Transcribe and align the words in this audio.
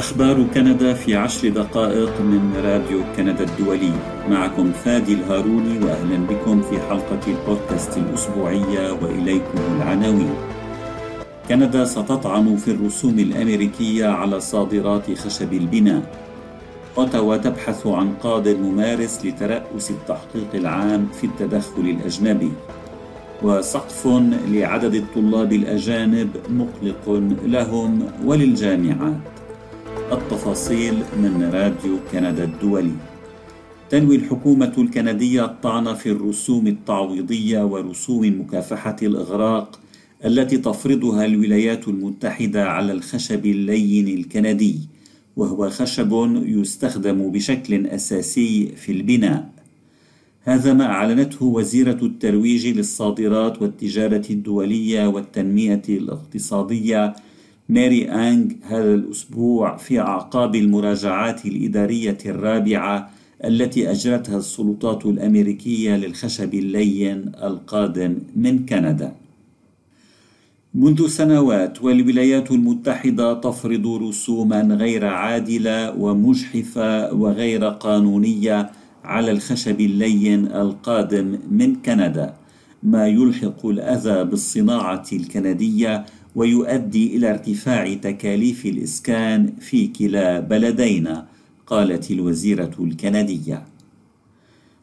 أخبار 0.00 0.46
كندا 0.54 0.94
في 0.94 1.16
عشر 1.16 1.48
دقائق 1.48 2.20
من 2.20 2.52
راديو 2.64 3.00
كندا 3.16 3.44
الدولي. 3.44 3.92
معكم 4.30 4.72
فادي 4.72 5.14
الهاروني 5.14 5.84
وأهلا 5.84 6.16
بكم 6.16 6.62
في 6.62 6.80
حلقة 6.80 7.20
البودكاست 7.26 7.98
الأسبوعية 7.98 8.92
وإليكم 8.92 9.58
العناوين. 9.76 10.34
كندا 11.48 11.84
ستطعن 11.84 12.56
في 12.56 12.70
الرسوم 12.70 13.18
الأمريكية 13.18 14.06
على 14.06 14.40
صادرات 14.40 15.18
خشب 15.18 15.52
البناء. 15.52 16.02
أوتاوا 16.98 17.36
تبحث 17.36 17.86
عن 17.86 18.12
قاد 18.22 18.48
ممارس 18.48 19.20
لترأس 19.24 19.90
التحقيق 19.90 20.50
العام 20.54 21.06
في 21.20 21.24
التدخل 21.26 21.82
الأجنبي. 21.82 22.52
وسقف 23.42 24.06
لعدد 24.48 24.94
الطلاب 24.94 25.52
الأجانب 25.52 26.28
مقلق 26.48 27.22
لهم 27.44 28.02
وللجامعات. 28.24 29.39
التفاصيل 30.12 30.94
من 30.94 31.50
راديو 31.52 31.98
كندا 32.12 32.44
الدولي. 32.44 32.92
تنوي 33.90 34.16
الحكومة 34.16 34.72
الكندية 34.78 35.44
الطعن 35.44 35.94
في 35.94 36.10
الرسوم 36.10 36.66
التعويضية 36.66 37.64
ورسوم 37.64 38.40
مكافحة 38.40 38.96
الإغراق 39.02 39.80
التي 40.24 40.58
تفرضها 40.58 41.24
الولايات 41.24 41.88
المتحدة 41.88 42.68
على 42.68 42.92
الخشب 42.92 43.46
اللين 43.46 44.08
الكندي 44.08 44.78
وهو 45.36 45.70
خشب 45.70 46.12
يستخدم 46.46 47.30
بشكل 47.30 47.86
أساسي 47.86 48.66
في 48.76 48.92
البناء. 48.92 49.50
هذا 50.42 50.72
ما 50.72 50.84
أعلنته 50.84 51.44
وزيرة 51.44 51.98
الترويج 52.02 52.66
للصادرات 52.66 53.62
والتجارة 53.62 54.26
الدولية 54.30 55.06
والتنمية 55.06 55.82
الاقتصادية 55.88 57.14
ماري 57.70 58.10
أنج 58.10 58.52
هذا 58.62 58.94
الأسبوع 58.94 59.76
في 59.76 60.00
أعقاب 60.00 60.54
المراجعات 60.54 61.46
الإدارية 61.46 62.18
الرابعة 62.26 63.10
التي 63.44 63.90
أجرتها 63.90 64.38
السلطات 64.38 65.06
الأمريكية 65.06 65.96
للخشب 65.96 66.54
اللين 66.54 67.32
القادم 67.42 68.18
من 68.36 68.66
كندا. 68.66 69.12
منذ 70.74 71.06
سنوات 71.06 71.82
والولايات 71.82 72.50
المتحدة 72.50 73.34
تفرض 73.34 73.86
رسوما 73.86 74.60
غير 74.60 75.06
عادلة 75.06 75.98
ومجحفة 75.98 77.12
وغير 77.14 77.64
قانونية 77.64 78.70
على 79.04 79.30
الخشب 79.30 79.80
اللين 79.80 80.46
القادم 80.46 81.38
من 81.50 81.76
كندا، 81.76 82.34
ما 82.82 83.06
يلحق 83.06 83.66
الأذى 83.66 84.24
بالصناعة 84.24 85.06
الكندية 85.12 86.06
ويؤدي 86.34 87.16
إلى 87.16 87.30
ارتفاع 87.30 87.94
تكاليف 87.94 88.66
الإسكان 88.66 89.52
في 89.60 89.86
كلا 89.86 90.40
بلدينا 90.40 91.26
قالت 91.66 92.10
الوزيرة 92.10 92.70
الكندية. 92.80 93.62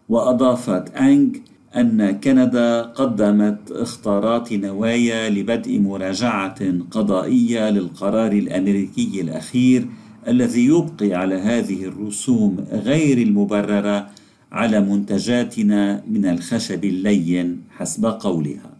وأضافت 0.10 0.96
أنج 0.96 1.38
أن 1.76 2.12
كندا 2.12 2.82
قدمت 2.82 3.72
اختارات 3.72 4.54
نوايا 4.54 5.30
لبدء 5.30 5.80
مراجعة 5.80 6.80
قضائية 6.92 7.70
للقرار 7.70 8.32
الأمريكي 8.32 9.22
الأخير 9.22 9.88
الذي 10.28 10.66
يبقي 10.66 11.14
على 11.14 11.36
هذه 11.36 11.86
الرسوم 11.86 12.66
غير 12.72 13.18
المبررة 13.18 14.10
على 14.52 14.80
منتجاتنا 14.80 16.04
من 16.08 16.26
الخشب 16.26 16.86
اللين 16.86 17.62
حسب 17.78 18.06
قولها 18.06 18.78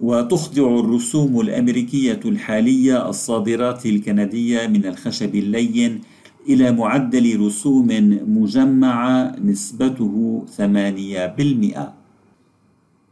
وتخضع 0.00 0.80
الرسوم 0.80 1.40
الأمريكية 1.40 2.20
الحالية 2.24 3.08
الصادرات 3.08 3.86
الكندية 3.86 4.66
من 4.66 4.86
الخشب 4.86 5.34
اللين 5.34 6.00
إلى 6.48 6.72
معدل 6.72 7.40
رسوم 7.40 7.88
مجمعة 8.26 9.36
نسبته 9.44 10.44
8%. 10.56 11.80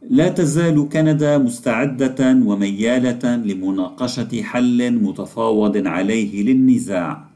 لا 0.09 0.29
تزال 0.29 0.89
كندا 0.89 1.37
مستعدة 1.37 2.39
وميالة 2.45 3.35
لمناقشة 3.35 4.41
حل 4.43 4.91
متفاوض 4.91 5.87
عليه 5.87 6.43
للنزاع 6.43 7.28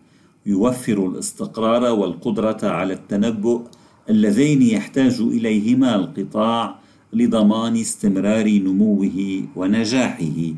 يوفر 0.45 1.07
الاستقرار 1.07 1.83
والقدرة 1.83 2.57
على 2.63 2.93
التنبؤ 2.93 3.61
اللذين 4.09 4.61
يحتاج 4.61 5.21
إليهما 5.21 5.95
القطاع 5.95 6.79
لضمان 7.13 7.75
استمرار 7.75 8.49
نموه 8.49 9.43
ونجاحه 9.55 10.53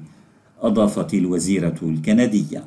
أضافت 0.61 1.13
الوزيرة 1.13 1.75
الكندية. 1.83 2.65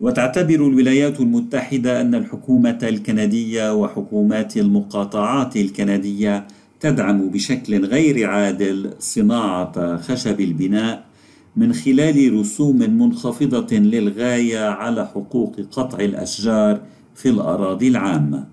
وتعتبر 0.00 0.54
الولايات 0.54 1.20
المتحدة 1.20 2.00
أن 2.00 2.14
الحكومة 2.14 2.78
الكندية 2.82 3.74
وحكومات 3.74 4.56
المقاطعات 4.56 5.56
الكندية 5.56 6.46
تدعم 6.80 7.28
بشكل 7.28 7.84
غير 7.84 8.30
عادل 8.30 8.94
صناعة 8.98 9.96
خشب 9.96 10.40
البناء 10.40 11.07
من 11.56 11.72
خلال 11.72 12.40
رسوم 12.40 12.78
منخفضة 12.78 13.76
للغاية 13.76 14.68
على 14.68 15.06
حقوق 15.06 15.60
قطع 15.60 15.98
الأشجار 15.98 16.80
في 17.14 17.28
الأراضي 17.28 17.88
العامة. 17.88 18.46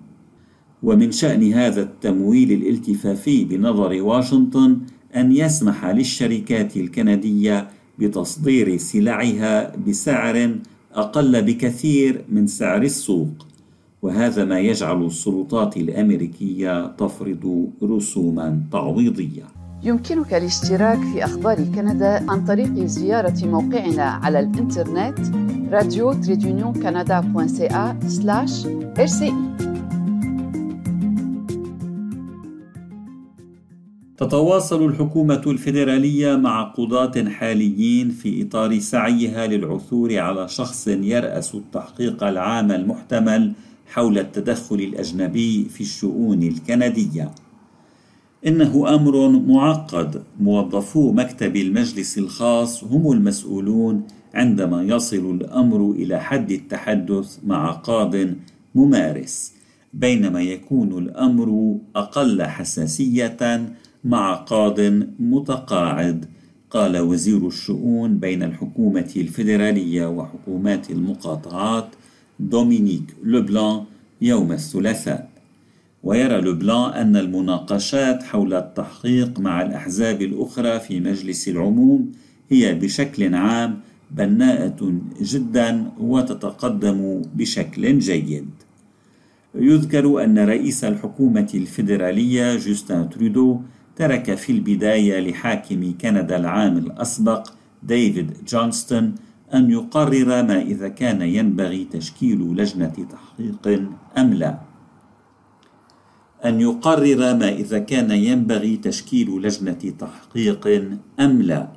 ومن 0.83 1.11
شأن 1.11 1.53
هذا 1.53 1.81
التمويل 1.81 2.51
الالتفافي 2.51 3.45
بنظر 3.45 4.01
واشنطن 4.01 4.77
أن 5.15 5.31
يسمح 5.31 5.85
للشركات 5.85 6.77
الكندية 6.77 7.67
بتصدير 7.99 8.77
سلعها 8.77 9.75
بسعر 9.75 10.55
أقل 10.93 11.41
بكثير 11.41 12.25
من 12.29 12.47
سعر 12.47 12.81
السوق. 12.81 13.47
وهذا 14.01 14.45
ما 14.45 14.59
يجعل 14.59 15.05
السلطات 15.05 15.77
الأمريكية 15.77 16.87
تفرض 16.87 17.69
رسوما 17.83 18.61
تعويضية. 18.71 19.64
يمكنك 19.85 20.33
الاشتراك 20.33 20.99
في 20.99 21.25
أخبار 21.25 21.63
كندا 21.63 22.31
عن 22.31 22.45
طريق 22.45 22.85
زيارة 22.85 23.45
موقعنا 23.45 24.03
على 24.03 24.39
الإنترنت 24.39 25.19
راديو 25.71 26.13
تريدونيون 26.13 26.73
كندا 26.73 27.19
رسي 28.99 29.33
تتواصل 34.17 34.85
الحكومة 34.85 35.41
الفيدرالية 35.47 36.35
مع 36.35 36.63
قضاة 36.63 37.29
حاليين 37.29 38.09
في 38.09 38.43
إطار 38.43 38.79
سعيها 38.79 39.47
للعثور 39.47 40.17
على 40.17 40.47
شخص 40.47 40.87
يرأس 40.87 41.55
التحقيق 41.55 42.23
العام 42.23 42.71
المحتمل 42.71 43.53
حول 43.87 44.19
التدخل 44.19 44.75
الأجنبي 44.75 45.65
في 45.69 45.81
الشؤون 45.81 46.43
الكندية. 46.43 47.31
إنه 48.47 48.95
أمر 48.95 49.29
معقد، 49.29 50.23
موظفو 50.39 51.11
مكتب 51.11 51.55
المجلس 51.55 52.17
الخاص 52.17 52.83
هم 52.83 53.11
المسؤولون 53.11 54.03
عندما 54.33 54.83
يصل 54.83 55.35
الأمر 55.35 55.91
إلى 55.91 56.19
حد 56.19 56.51
التحدث 56.51 57.39
مع 57.45 57.71
قاض 57.71 58.15
ممارس، 58.75 59.53
بينما 59.93 60.41
يكون 60.41 60.97
الأمر 60.97 61.77
أقل 61.95 62.43
حساسية 62.43 63.69
مع 64.03 64.33
قاض 64.33 64.79
متقاعد. 65.19 66.25
قال 66.69 66.97
وزير 66.97 67.47
الشؤون 67.47 68.17
بين 68.17 68.43
الحكومة 68.43 69.11
الفيدرالية 69.15 70.09
وحكومات 70.09 70.91
المقاطعات 70.91 71.87
دومينيك 72.39 73.15
لوبلان 73.23 73.83
يوم 74.21 74.51
الثلاثاء. 74.51 75.34
ويرى 76.05 76.41
لوبلان 76.41 76.93
أن 76.93 77.15
المناقشات 77.15 78.23
حول 78.23 78.53
التحقيق 78.53 79.39
مع 79.39 79.61
الأحزاب 79.61 80.21
الأخرى 80.21 80.79
في 80.79 80.99
مجلس 80.99 81.47
العموم 81.47 82.11
هي 82.49 82.73
بشكل 82.73 83.35
عام 83.35 83.79
بناءة 84.11 84.93
جدا 85.21 85.91
وتتقدم 85.99 87.21
بشكل 87.35 87.99
جيد 87.99 88.49
يذكر 89.55 90.23
أن 90.23 90.39
رئيس 90.39 90.83
الحكومة 90.83 91.51
الفيدرالية 91.53 92.55
جوستن 92.55 93.09
ترودو 93.09 93.61
ترك 93.95 94.35
في 94.35 94.51
البداية 94.51 95.29
لحاكم 95.29 95.93
كندا 96.01 96.37
العام 96.37 96.77
الأسبق 96.77 97.47
ديفيد 97.83 98.31
جونستون 98.47 99.15
أن 99.53 99.71
يقرر 99.71 100.43
ما 100.43 100.61
إذا 100.61 100.87
كان 100.87 101.21
ينبغي 101.21 101.87
تشكيل 101.91 102.39
لجنة 102.39 102.93
تحقيق 103.11 103.89
أم 104.17 104.33
لا. 104.33 104.74
أن 106.45 106.61
يقرر 106.61 107.35
ما 107.35 107.49
إذا 107.49 107.79
كان 107.79 108.11
ينبغي 108.11 108.77
تشكيل 108.77 109.41
لجنة 109.41 109.93
تحقيق 109.99 110.67
أم 111.19 111.41
لا. 111.41 111.67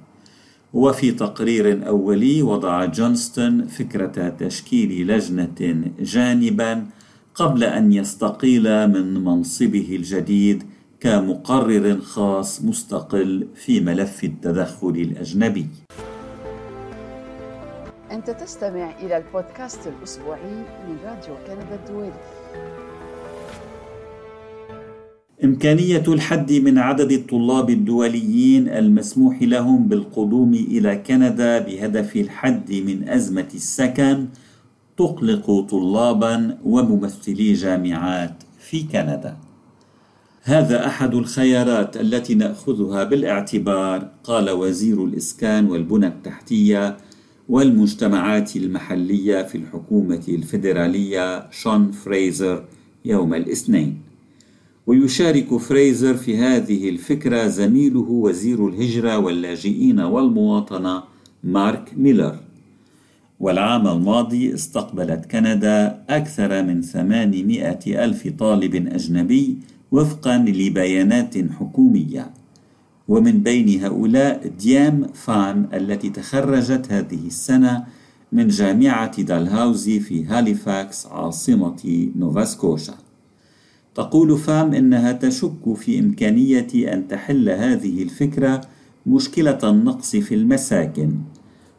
وفي 0.72 1.12
تقرير 1.12 1.88
أولي 1.88 2.42
وضع 2.42 2.84
جونستون 2.84 3.66
فكرة 3.66 4.28
تشكيل 4.28 5.06
لجنة 5.06 5.90
جانبا 6.00 6.86
قبل 7.34 7.64
أن 7.64 7.92
يستقيل 7.92 8.88
من 8.88 9.24
منصبه 9.24 9.96
الجديد 9.96 10.62
كمقرر 11.00 12.00
خاص 12.00 12.62
مستقل 12.64 13.48
في 13.54 13.80
ملف 13.80 14.24
التدخل 14.24 14.88
الأجنبي 14.88 15.66
أنت 18.10 18.30
تستمع 18.30 18.90
إلى 19.00 19.16
البودكاست 19.16 19.86
الأسبوعي 19.86 20.54
من 20.88 20.96
راديو 21.04 21.34
كندا 21.46 21.74
الدولي 21.74 22.12
إمكانية 25.44 26.02
الحد 26.08 26.52
من 26.52 26.78
عدد 26.78 27.12
الطلاب 27.12 27.70
الدوليين 27.70 28.68
المسموح 28.68 29.42
لهم 29.42 29.88
بالقدوم 29.88 30.54
إلى 30.54 30.96
كندا 30.96 31.58
بهدف 31.58 32.16
الحد 32.16 32.72
من 32.72 33.08
أزمة 33.08 33.48
السكن 33.54 34.26
تقلق 34.96 35.60
طلابا 35.70 36.58
وممثلي 36.64 37.52
جامعات 37.52 38.42
في 38.58 38.82
كندا. 38.82 39.36
هذا 40.42 40.86
أحد 40.86 41.14
الخيارات 41.14 41.96
التي 41.96 42.34
نأخذها 42.34 43.04
بالاعتبار 43.04 44.10
قال 44.24 44.50
وزير 44.50 45.04
الإسكان 45.04 45.66
والبنى 45.66 46.06
التحتية 46.06 46.96
والمجتمعات 47.48 48.56
المحلية 48.56 49.42
في 49.42 49.58
الحكومة 49.58 50.22
الفيدرالية 50.28 51.50
شون 51.50 51.90
فريزر 51.90 52.64
يوم 53.04 53.34
الاثنين. 53.34 54.07
ويشارك 54.88 55.56
فريزر 55.56 56.14
في 56.14 56.38
هذه 56.38 56.88
الفكرة 56.88 57.46
زميله 57.46 58.10
وزير 58.10 58.68
الهجرة 58.68 59.18
واللاجئين 59.18 60.00
والمواطنة 60.00 61.02
مارك 61.44 61.92
ميلر. 61.96 62.38
والعام 63.40 63.88
الماضي 63.88 64.54
استقبلت 64.54 65.26
كندا 65.30 66.04
أكثر 66.08 66.62
من 66.62 66.82
800 66.82 67.78
ألف 68.04 68.28
طالب 68.38 68.74
أجنبي 68.74 69.58
وفقا 69.92 70.38
لبيانات 70.38 71.34
حكومية. 71.58 72.30
ومن 73.08 73.42
بين 73.42 73.84
هؤلاء 73.84 74.48
ديام 74.58 75.06
فان 75.14 75.66
التي 75.74 76.10
تخرجت 76.10 76.92
هذه 76.92 77.26
السنة 77.26 77.84
من 78.32 78.48
جامعة 78.48 79.22
دالهاوزي 79.22 80.00
في 80.00 80.24
هاليفاكس 80.24 81.06
عاصمة 81.06 82.10
نوفاسكوشا. 82.16 83.07
تقول 83.98 84.38
فام 84.38 84.74
إنها 84.74 85.12
تشك 85.12 85.74
في 85.76 85.98
إمكانية 85.98 86.94
أن 86.94 87.08
تحل 87.08 87.48
هذه 87.48 88.02
الفكرة 88.02 88.60
مشكلة 89.06 89.58
النقص 89.64 90.16
في 90.16 90.34
المساكن 90.34 91.14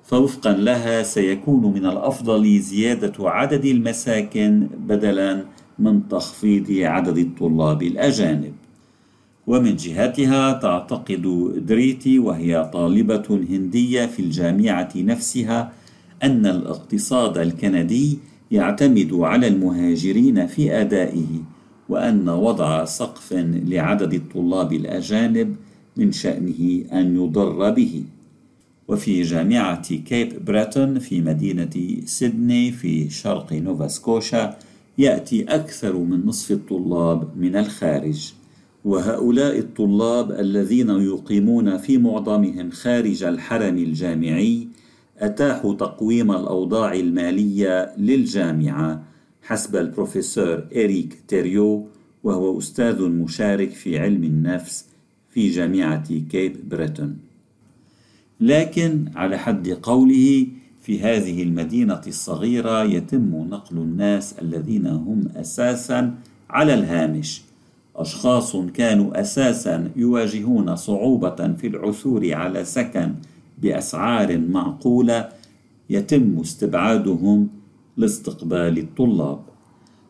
فوفقا 0.04 0.54
لها 0.54 1.04
سيكون 1.04 1.74
من 1.74 1.86
الأفضل 1.86 2.60
زيادة 2.60 3.14
عدد 3.30 3.66
المساكن 3.66 4.68
بدلا 4.80 5.44
من 5.80 6.08
تخفيض 6.08 6.72
عدد 6.72 7.18
الطلاب 7.18 7.84
الأجانب. 7.84 8.54
ومن 9.48 9.76
جهتها 9.76 10.54
تعتقد 10.54 11.22
دريتي 11.68 12.20
وهي 12.20 12.70
طالبة 12.74 13.46
هندية 13.50 14.06
في 14.06 14.20
الجامعة 14.20 14.90
نفسها 14.96 15.72
أن 16.24 16.46
الاقتصاد 16.46 17.38
الكندي 17.38 18.20
يعتمد 18.52 19.14
على 19.14 19.48
المهاجرين 19.48 20.48
في 20.48 20.82
أدائه 20.82 21.59
وأن 21.90 22.30
وضع 22.30 22.86
سقف 22.86 23.34
لعدد 23.68 24.14
الطلاب 24.14 24.74
الأجانب 24.74 25.56
من 25.98 26.12
شأنه 26.12 26.86
أن 26.94 27.16
يضر 27.16 27.70
به. 27.70 28.04
وفي 28.88 29.22
جامعة 29.22 29.96
كيب 29.96 30.46
بريتون 30.46 31.00
في 31.00 31.22
مدينة 31.22 32.02
سيدني 32.06 32.72
في 32.72 33.10
شرق 33.10 33.54
نوفا 33.54 33.88
سكوشا 33.88 34.58
يأتي 34.98 35.44
أكثر 35.44 35.98
من 35.98 36.26
نصف 36.26 36.52
الطلاب 36.52 37.38
من 37.38 37.56
الخارج. 37.56 38.34
وهؤلاء 38.86 39.60
الطلاب 39.60 40.32
الذين 40.32 40.90
يقيمون 40.90 41.78
في 41.78 41.98
معظمهم 41.98 42.72
خارج 42.72 43.24
الحرم 43.24 43.78
الجامعي 43.78 44.68
أتاحوا 45.18 45.74
تقويم 45.74 46.32
الأوضاع 46.32 46.94
المالية 46.94 47.94
للجامعة 47.98 49.04
حسب 49.50 49.76
البروفيسور 49.76 50.64
إريك 50.76 51.18
تيريو 51.28 51.88
وهو 52.24 52.60
أستاذ 52.60 53.02
مشارك 53.02 53.70
في 53.70 54.00
علم 54.00 54.24
النفس 54.24 54.86
في 55.30 55.50
جامعة 55.50 56.20
كيب 56.30 56.70
بريتون. 56.70 57.18
لكن 58.42 59.06
على 59.16 59.38
حد 59.38 59.70
قوله 59.70 60.48
في 60.82 61.02
هذه 61.02 61.44
المدينة 61.44 62.02
الصغيرة 62.08 62.84
يتم 62.84 63.48
نقل 63.50 63.78
الناس 63.78 64.40
الذين 64.42 64.88
هم 64.88 65.28
أساسا 65.36 66.16
على 66.50 66.74
الهامش. 66.74 67.42
أشخاص 67.96 68.56
كانوا 68.56 69.22
أساسا 69.22 69.92
يواجهون 69.96 70.76
صعوبة 70.76 71.54
في 71.54 71.68
العثور 71.68 72.34
على 72.34 72.66
سكن 72.66 73.14
بأسعار 73.62 74.38
معقولة 74.38 75.30
يتم 75.90 76.40
استبعادهم 76.40 77.59
لاستقبال 78.00 78.78
الطلاب. 78.78 79.40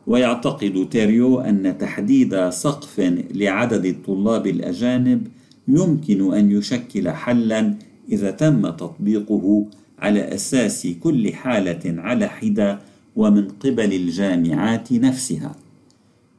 ويعتقد 0.08 0.88
تيريو 0.92 1.40
أن 1.40 1.78
تحديد 1.78 2.50
سقف 2.50 3.00
لعدد 3.32 3.86
الطلاب 3.86 4.48
الأجانب 4.48 5.28
يمكن 5.68 6.34
أن 6.34 6.52
يشكل 6.52 7.10
حلا 7.10 7.76
إذا 8.12 8.32
تم 8.32 8.70
تطبيقه 8.70 9.66
على 10.00 10.34
أساس 10.34 10.88
كل 11.04 11.34
حالة 11.34 12.02
على 12.02 12.28
حدة 12.28 12.80
ومن 13.16 13.48
قبل 13.48 13.94
الجامعات 13.94 14.94
نفسها. 14.94 15.56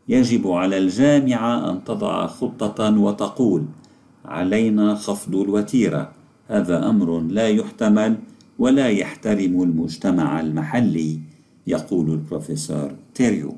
يجب 0.09 0.49
على 0.49 0.79
الجامعة 0.79 1.71
أن 1.71 1.85
تضع 1.85 2.27
خطة 2.27 2.99
وتقول 2.99 3.65
علينا 4.25 4.95
خفض 4.95 5.37
الوتيرة. 5.37 6.11
هذا 6.49 6.89
أمر 6.89 7.21
لا 7.21 7.49
يحتمل 7.49 8.17
ولا 8.59 8.89
يحترم 8.89 9.63
المجتمع 9.63 10.41
المحلي. 10.41 11.19
يقول 11.67 12.11
البروفيسور 12.11 12.93
تيريو. 13.15 13.55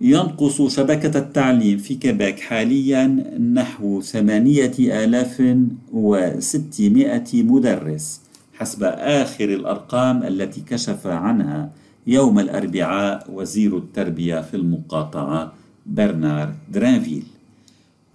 ينقص 0.00 0.62
شبكة 0.62 1.18
التعليم 1.18 1.78
في 1.78 1.94
كيبيك 1.94 2.40
حاليا 2.40 3.06
نحو 3.54 4.00
ثمانية 4.00 4.72
آلاف 4.78 5.58
وستمائة 5.92 7.42
مدرس 7.42 8.20
حسب 8.54 8.82
آخر 8.98 9.44
الأرقام 9.44 10.22
التي 10.22 10.60
كشف 10.60 11.06
عنها 11.06 11.70
يوم 12.06 12.38
الأربعاء 12.38 13.26
وزير 13.32 13.78
التربية 13.78 14.40
في 14.40 14.56
المقاطعة 14.56 15.52
برنار 15.86 16.54
درانفيل. 16.72 17.22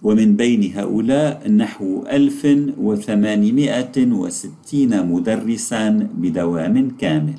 ومن 0.02 0.36
بين 0.36 0.72
هؤلاء 0.72 1.50
نحو 1.50 2.06
1860 2.06 5.06
مدرسا 5.06 6.08
بدوام 6.14 6.96
كامل. 6.96 7.38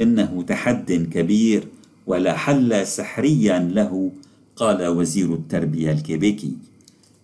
إنه 0.00 0.42
تحد 0.42 0.92
كبير 0.92 1.68
ولا 2.06 2.36
حل 2.36 2.86
سحريا 2.86 3.58
له 3.58 4.12
قال 4.56 4.86
وزير 4.86 5.34
التربية 5.34 5.92
الكيبيكي. 5.92 6.52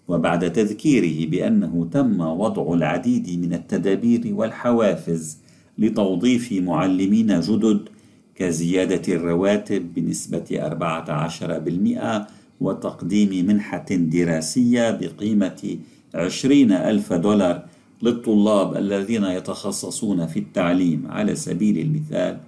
وبعد 0.08 0.52
تذكيره 0.52 1.30
بأنه 1.30 1.88
تم 1.92 2.20
وضع 2.20 2.74
العديد 2.74 3.40
من 3.44 3.54
التدابير 3.54 4.34
والحوافز 4.34 5.38
لتوظيف 5.78 6.52
معلمين 6.52 7.40
جدد 7.40 7.88
كزيادة 8.34 9.14
الرواتب 9.14 9.94
بنسبة 9.94 10.44
14% 10.50 12.26
وتقديم 12.60 13.46
منحة 13.46 13.86
دراسية 13.90 14.90
بقيمة 14.90 15.78
20 16.14 16.72
ألف 16.72 17.12
دولار 17.12 17.64
للطلاب 18.02 18.76
الذين 18.76 19.24
يتخصصون 19.24 20.26
في 20.26 20.38
التعليم 20.38 21.06
على 21.08 21.34
سبيل 21.34 21.78
المثال. 21.78 22.40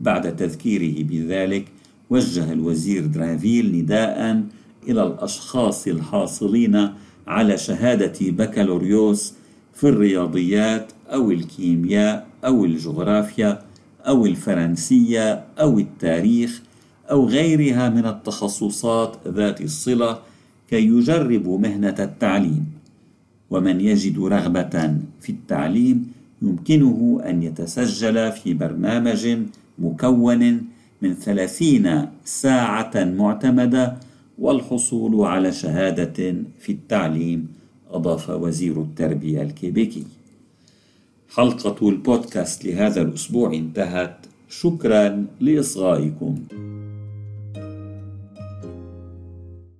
بعد 0.00 0.36
تذكيره 0.36 1.04
بذلك 1.04 1.64
وجه 2.10 2.52
الوزير 2.52 3.06
درافيل 3.06 3.76
نداء 3.76 4.44
إلى 4.88 5.02
الأشخاص 5.06 5.86
الحاصلين 5.86 6.88
على 7.26 7.58
شهادة 7.58 8.18
بكالوريوس 8.20 9.34
في 9.74 9.88
الرياضيات 9.88 10.92
أو 11.12 11.30
الكيمياء 11.30 12.26
أو 12.44 12.64
الجغرافيا 12.64 13.62
أو 14.06 14.26
الفرنسية 14.26 15.44
أو 15.60 15.78
التاريخ 15.78 16.62
أو 17.10 17.28
غيرها 17.28 17.88
من 17.88 18.06
التخصصات 18.06 19.16
ذات 19.28 19.60
الصلة 19.60 20.18
كي 20.70 20.86
يجربوا 20.86 21.58
مهنة 21.58 21.94
التعليم. 21.98 22.66
ومن 23.50 23.80
يجد 23.80 24.18
رغبة 24.18 24.98
في 25.20 25.30
التعليم 25.32 26.12
يمكنه 26.42 27.20
أن 27.26 27.42
يتسجل 27.42 28.32
في 28.32 28.54
برنامج 28.54 29.36
مكون 29.80 30.62
من 31.02 31.14
ثلاثين 31.14 32.06
ساعة 32.24 32.92
معتمدة 32.94 33.96
والحصول 34.38 35.24
على 35.26 35.52
شهادة 35.52 36.34
في 36.58 36.72
التعليم 36.72 37.48
أضاف 37.90 38.30
وزير 38.30 38.82
التربية 38.82 39.42
الكيبيكي. 39.42 40.04
حلقة 41.34 41.88
البودكاست 41.88 42.64
لهذا 42.64 43.02
الأسبوع 43.02 43.54
انتهت. 43.54 44.16
شكرا 44.48 45.26
لإصغائكم. 45.40 46.44